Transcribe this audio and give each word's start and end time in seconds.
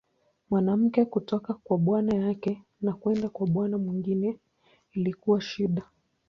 Mwanamke 0.49 1.05
kutoka 1.05 1.53
kwa 1.53 1.77
bwana 1.77 2.15
yake 2.15 2.63
na 2.81 2.93
kwenda 2.93 3.29
kwa 3.29 3.47
bwana 3.47 3.77
mwingine 3.77 4.39
ilikuwa 4.91 5.41
shida. 5.41 5.85